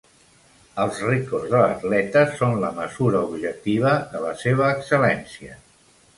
Els 0.85 1.01
rècords 1.09 1.51
de 1.51 1.59
l'atleta 1.65 2.23
són 2.39 2.57
la 2.65 2.73
mesura 2.79 3.23
objectiva 3.33 3.93
de 4.17 4.25
la 4.27 4.35
seva 4.47 4.73
excel·lència. 4.79 5.63